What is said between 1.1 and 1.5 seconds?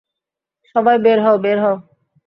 হও,